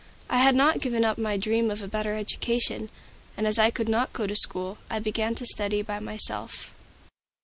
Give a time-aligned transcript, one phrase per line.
[0.31, 2.89] I had not given up my dream of a better education,
[3.37, 6.73] and as I could not go to school, I began to study by myself.